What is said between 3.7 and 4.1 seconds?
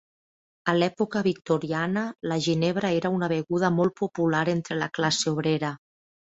molt